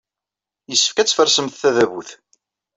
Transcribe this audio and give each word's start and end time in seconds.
Yessefk 0.69 0.97
ad 0.97 1.07
tfersemt 1.07 1.59
tadabut. 1.61 2.09